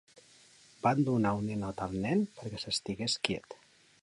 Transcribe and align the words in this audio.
Van 0.87 1.03
donar 1.09 1.33
un 1.41 1.45
ninot 1.51 1.83
al 1.87 1.95
nen 2.09 2.27
perquè 2.41 2.63
s'estigués 2.65 3.23
quiet. 3.29 3.61